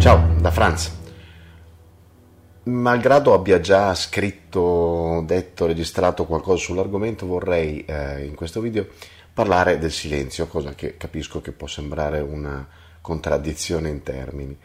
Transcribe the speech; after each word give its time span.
Ciao, 0.00 0.34
da 0.40 0.50
Franz. 0.50 0.90
Malgrado 2.62 3.34
abbia 3.34 3.60
già 3.60 3.94
scritto, 3.94 5.22
detto, 5.26 5.66
registrato 5.66 6.24
qualcosa 6.24 6.56
sull'argomento, 6.56 7.26
vorrei 7.26 7.84
eh, 7.84 8.24
in 8.24 8.34
questo 8.34 8.62
video 8.62 8.86
parlare 9.34 9.78
del 9.78 9.92
silenzio, 9.92 10.46
cosa 10.46 10.74
che 10.74 10.96
capisco 10.96 11.42
che 11.42 11.52
può 11.52 11.66
sembrare 11.66 12.20
una 12.20 12.66
contraddizione 13.02 13.90
in 13.90 14.02
termini, 14.02 14.56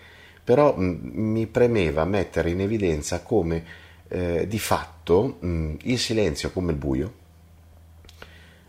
però 0.41 0.73
mh, 0.73 0.99
mi 1.16 1.47
premeva 1.47 2.05
mettere 2.05 2.52
in 2.52 2.61
evidenza 2.61 3.21
come 3.21 3.65
eh, 4.07 4.47
di 4.47 4.57
fatto 4.57 5.36
mh, 5.41 5.73
il 5.81 5.99
silenzio 5.99 6.52
come 6.52 6.71
il 6.71 6.77
buio 6.77 7.13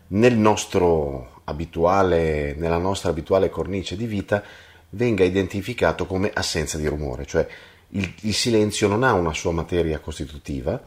nel 0.07 0.35
nostro 0.35 1.41
abituale, 1.45 2.55
nella 2.55 2.77
nostra 2.77 3.09
abituale 3.09 3.49
cornice 3.49 3.95
di 3.95 4.05
vita 4.05 4.43
venga 4.89 5.23
identificato 5.23 6.05
come 6.05 6.31
assenza 6.33 6.77
di 6.77 6.87
rumore, 6.87 7.25
cioè 7.25 7.47
il, 7.89 8.13
il 8.21 8.33
silenzio 8.33 8.87
non 8.87 9.03
ha 9.03 9.13
una 9.13 9.33
sua 9.33 9.51
materia 9.51 9.99
costitutiva, 9.99 10.81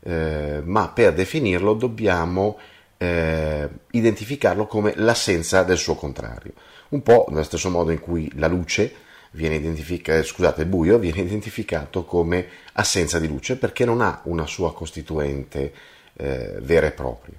eh, 0.00 0.60
ma 0.64 0.88
per 0.88 1.14
definirlo 1.14 1.74
dobbiamo 1.74 2.58
eh, 2.98 3.68
identificarlo 3.90 4.66
come 4.66 4.92
l'assenza 4.96 5.62
del 5.62 5.78
suo 5.78 5.94
contrario. 5.94 6.52
Un 6.88 7.02
po' 7.02 7.26
nello 7.28 7.42
stesso 7.42 7.68
modo 7.70 7.90
in 7.90 8.00
cui 8.00 8.30
la 8.36 8.46
luce 8.46 9.04
viene 9.32 9.56
identificata, 9.56 10.22
scusate, 10.22 10.62
il 10.62 10.68
buio 10.68 10.98
viene 10.98 11.20
identificato 11.20 12.04
come 12.04 12.46
assenza 12.74 13.18
di 13.18 13.26
luce 13.26 13.56
perché 13.56 13.84
non 13.84 14.00
ha 14.00 14.20
una 14.24 14.46
sua 14.46 14.72
costituente 14.72 15.72
eh, 16.14 16.56
vera 16.60 16.86
e 16.86 16.92
propria. 16.92 17.34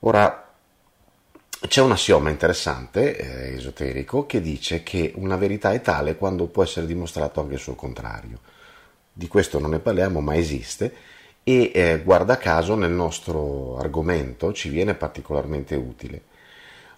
Ora, 0.00 0.47
c'è 1.66 1.80
un 1.80 1.90
assioma 1.90 2.30
interessante, 2.30 3.16
eh, 3.16 3.56
esoterico, 3.56 4.26
che 4.26 4.40
dice 4.40 4.84
che 4.84 5.12
una 5.16 5.36
verità 5.36 5.72
è 5.72 5.80
tale 5.80 6.16
quando 6.16 6.46
può 6.46 6.62
essere 6.62 6.86
dimostrato 6.86 7.40
anche 7.40 7.54
il 7.54 7.60
suo 7.60 7.74
contrario. 7.74 8.38
Di 9.12 9.26
questo 9.26 9.58
non 9.58 9.70
ne 9.70 9.80
parliamo, 9.80 10.20
ma 10.20 10.36
esiste 10.36 10.94
e 11.42 11.72
eh, 11.74 12.02
guarda 12.04 12.36
caso 12.36 12.74
nel 12.76 12.92
nostro 12.92 13.78
argomento 13.78 14.52
ci 14.52 14.68
viene 14.68 14.94
particolarmente 14.94 15.74
utile. 15.74 16.22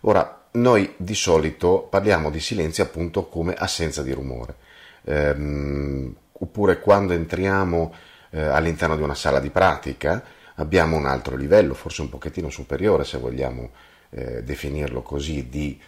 Ora, 0.00 0.46
noi 0.52 0.92
di 0.96 1.14
solito 1.14 1.86
parliamo 1.88 2.30
di 2.30 2.40
silenzio 2.40 2.82
appunto 2.82 3.28
come 3.28 3.54
assenza 3.54 4.02
di 4.02 4.12
rumore, 4.12 4.56
ehm, 5.04 6.14
oppure 6.32 6.80
quando 6.80 7.12
entriamo 7.12 7.94
eh, 8.30 8.42
all'interno 8.42 8.96
di 8.96 9.02
una 9.02 9.14
sala 9.14 9.40
di 9.40 9.50
pratica 9.50 10.22
abbiamo 10.56 10.96
un 10.96 11.06
altro 11.06 11.36
livello, 11.36 11.74
forse 11.74 12.02
un 12.02 12.08
pochettino 12.08 12.50
superiore 12.50 13.04
se 13.04 13.18
vogliamo 13.18 13.70
eh, 14.10 14.42
definirlo 14.42 15.02
così, 15.02 15.48
di 15.48 15.80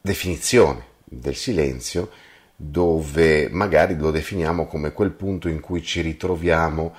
definizione 0.00 0.84
del 1.04 1.36
silenzio, 1.36 2.10
dove 2.56 3.48
magari 3.50 3.96
lo 3.96 4.10
definiamo 4.10 4.66
come 4.66 4.92
quel 4.92 5.12
punto 5.12 5.48
in 5.48 5.60
cui 5.60 5.82
ci 5.82 6.00
ritroviamo 6.00 6.94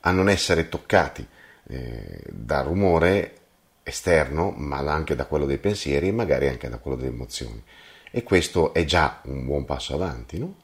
a 0.00 0.10
non 0.10 0.28
essere 0.28 0.68
toccati 0.68 1.26
eh, 1.68 2.20
dal 2.28 2.64
rumore 2.64 3.36
esterno, 3.82 4.50
ma 4.56 4.78
anche 4.78 5.14
da 5.14 5.26
quello 5.26 5.46
dei 5.46 5.58
pensieri 5.58 6.08
e 6.08 6.12
magari 6.12 6.48
anche 6.48 6.68
da 6.68 6.78
quello 6.78 6.96
delle 6.96 7.10
emozioni. 7.10 7.62
E 8.10 8.22
questo 8.22 8.72
è 8.74 8.84
già 8.84 9.20
un 9.24 9.44
buon 9.44 9.64
passo 9.64 9.94
avanti, 9.94 10.38
no? 10.38 10.56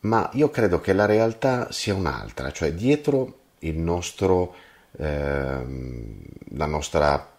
Ma 0.00 0.30
io 0.34 0.50
credo 0.50 0.80
che 0.80 0.92
la 0.92 1.04
realtà 1.04 1.72
sia 1.72 1.94
un'altra, 1.94 2.52
cioè 2.52 2.72
dietro 2.72 3.40
nostro, 3.72 4.54
eh, 4.98 5.64
la 6.50 6.66
nostra 6.66 7.35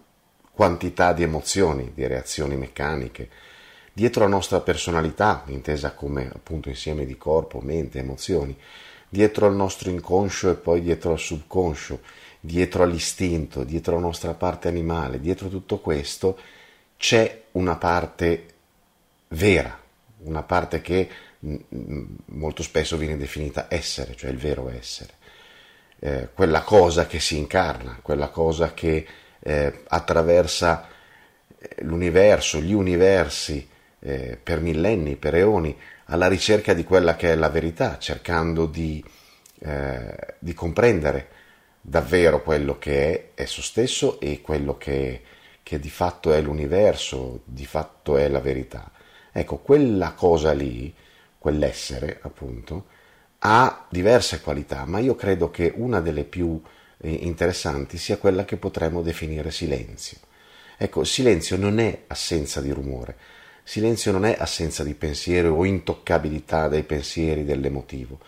quantità 0.58 1.14
di 1.14 1.22
emozioni, 1.22 1.92
di 1.94 2.08
reazioni 2.08 2.56
meccaniche, 2.56 3.30
dietro 3.94 4.24
la 4.24 4.30
nostra 4.30 4.60
personalità, 4.60 5.44
intesa 5.50 5.92
come 5.92 6.32
appunto 6.34 6.68
insieme 6.68 7.06
di 7.06 7.16
corpo, 7.16 7.60
mente, 7.60 8.00
emozioni, 8.00 8.58
dietro 9.08 9.46
al 9.46 9.56
nostro 9.56 9.92
inconscio 9.92 10.50
e 10.50 10.56
poi 10.56 10.82
dietro 10.82 11.12
al 11.12 11.20
subconscio, 11.20 12.02
dietro 12.40 12.82
all'istinto, 12.82 13.64
dietro 13.64 13.92
alla 13.94 14.08
nostra 14.08 14.34
parte 14.34 14.68
animale, 14.68 15.20
dietro 15.20 15.48
tutto 15.48 15.78
questo 15.78 16.40
c'è 16.98 17.44
una 17.52 17.76
parte 17.76 18.46
vera, 19.28 19.80
una 20.24 20.42
parte 20.42 20.82
che 20.82 21.08
mm, 21.46 21.56
mm, 21.76 22.06
molto 22.30 22.64
spesso 22.64 22.98
viene 22.98 23.16
definita 23.16 23.68
essere, 23.70 24.16
cioè 24.16 24.32
il 24.32 24.38
vero 24.38 24.70
essere, 24.70 25.14
eh, 26.00 26.30
quella 26.34 26.64
cosa 26.64 27.06
che 27.06 27.20
si 27.20 27.38
incarna, 27.38 28.00
quella 28.02 28.30
cosa 28.30 28.74
che 28.74 29.06
eh, 29.40 29.84
attraversa 29.88 30.88
eh, 31.58 31.84
l'universo, 31.84 32.60
gli 32.62 32.74
universi, 32.74 33.68
eh, 34.00 34.40
per 34.42 34.60
millenni, 34.60 35.16
per 35.16 35.36
eoni, 35.36 35.78
alla 36.06 36.28
ricerca 36.28 36.74
di 36.74 36.84
quella 36.84 37.16
che 37.16 37.32
è 37.32 37.36
la 37.36 37.50
verità, 37.50 37.98
cercando 37.98 38.66
di, 38.66 39.04
eh, 39.60 40.16
di 40.40 40.54
comprendere 40.54 41.30
davvero 41.82 42.42
quello 42.44 42.78
che 42.78 43.34
è 43.34 43.42
esso 43.42 43.62
stesso 43.62 44.20
e 44.20 44.42
quello 44.42 44.78
che, 44.78 45.22
che 45.64 45.80
di 45.80 45.90
fatto 45.90 46.34
è 46.34 46.42
l'universo, 46.42 47.42
di 47.46 47.66
fatto 47.66 48.18
è 48.18 48.28
la 48.28 48.40
verità. 48.40 48.92
Ecco, 49.32 49.58
quella 49.58 50.14
cosa 50.14 50.52
lì, 50.54 50.94
quell'essere 51.38 52.20
appunto, 52.22 52.86
ha 53.40 53.86
diverse 53.90 54.42
qualità, 54.42 54.86
ma 54.86 55.00
io 55.00 55.16
credo 55.16 55.50
che 55.52 55.72
una 55.76 56.02
delle 56.02 56.24
più 56.24 56.62
interessanti 57.02 57.98
sia 57.98 58.18
quella 58.18 58.46
che 58.46 58.58
potremmo 58.58 59.02
definire 59.02 59.52
silenzio. 59.52 60.18
Ecco, 60.78 61.04
silenzio 61.04 61.58
non 61.58 61.80
è 61.80 62.04
assenza 62.08 62.62
di 62.62 62.72
rumore, 62.72 63.18
silenzio 63.64 64.12
non 64.12 64.26
è 64.26 64.36
assenza 64.38 64.84
di 64.84 64.94
pensiero 64.94 65.56
o 65.56 65.66
intoccabilità 65.66 66.68
dei 66.68 66.84
pensieri, 66.84 67.44
dell'emotivo. 67.44 68.20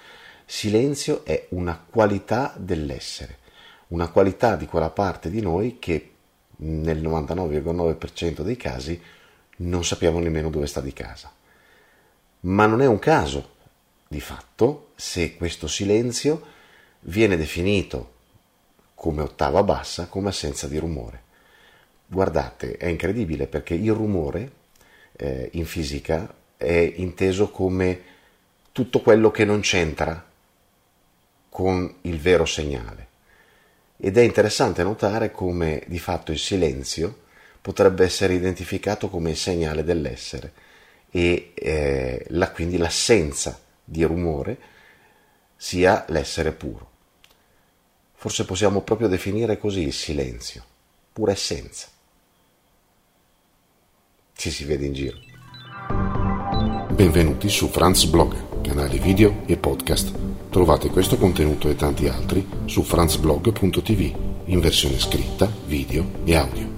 Silenzio 0.46 1.24
è 1.26 1.48
una 1.50 1.84
qualità 1.90 2.54
dell'essere, 2.58 3.38
una 3.90 4.10
qualità 4.10 4.56
di 4.56 4.66
quella 4.66 4.90
parte 4.90 5.30
di 5.30 5.42
noi 5.42 5.78
che 5.80 6.14
nel 6.58 7.02
99,9% 7.02 8.42
dei 8.42 8.58
casi 8.58 9.00
non 9.58 9.86
sappiamo 9.86 10.20
nemmeno 10.20 10.50
dove 10.50 10.68
sta 10.68 10.82
di 10.82 10.94
casa. 10.94 11.32
Ma 12.42 12.66
non 12.66 12.82
è 12.82 12.88
un 12.88 13.00
caso, 13.00 13.58
di 14.08 14.22
fatto, 14.22 14.92
se 14.96 15.36
questo 15.36 15.68
silenzio 15.68 16.42
viene 17.02 17.38
definito 17.38 18.18
come 19.00 19.22
ottava 19.22 19.64
bassa, 19.64 20.08
come 20.08 20.28
assenza 20.28 20.68
di 20.68 20.78
rumore. 20.78 21.24
Guardate, 22.06 22.76
è 22.76 22.88
incredibile 22.88 23.48
perché 23.48 23.74
il 23.74 23.94
rumore 23.94 24.52
eh, 25.16 25.52
in 25.54 25.66
fisica 25.66 26.36
è 26.58 26.96
inteso 26.98 27.50
come 27.50 28.02
tutto 28.74 29.00
quello 29.00 29.32
che 29.32 29.46
non 29.46 29.62
c'entra 29.62 30.22
con 31.48 31.96
il 32.02 32.20
vero 32.20 32.44
segnale. 32.44 33.08
Ed 33.96 34.18
è 34.18 34.22
interessante 34.22 34.84
notare 34.84 35.32
come 35.32 35.82
di 35.88 35.98
fatto 35.98 36.34
il 36.34 36.40
silenzio 36.40 37.20
potrebbe 37.62 38.04
essere 38.04 38.34
identificato 38.34 39.10
come 39.10 39.30
il 39.30 39.38
segnale 39.38 39.86
dell'essere 39.86 40.52
e 41.10 41.54
eh, 41.56 42.26
la, 42.32 42.52
quindi 42.52 42.76
l'assenza 42.76 43.58
di 43.82 44.04
rumore 44.04 44.58
sia 45.56 46.04
l'essere 46.10 46.52
puro. 46.52 46.89
Forse 48.20 48.44
possiamo 48.44 48.82
proprio 48.82 49.08
definire 49.08 49.58
così 49.58 49.84
il 49.84 49.94
silenzio, 49.94 50.62
pura 51.14 51.32
essenza. 51.32 51.88
Ci 54.36 54.52
si 54.52 54.66
vede 54.66 54.86
in 54.86 54.92
giro. 54.92 55.18
Benvenuti 56.92 57.48
su 57.48 57.70
Franz 57.70 58.04
Blog, 58.04 58.60
canale 58.60 58.98
video 58.98 59.44
e 59.46 59.56
podcast. 59.56 60.12
Trovate 60.50 60.90
questo 60.90 61.16
contenuto 61.16 61.70
e 61.70 61.76
tanti 61.76 62.10
altri 62.10 62.46
su 62.66 62.84
franzblog.tv 62.84 64.42
in 64.48 64.60
versione 64.60 65.00
scritta, 65.00 65.50
video 65.66 66.20
e 66.26 66.36
audio. 66.36 66.69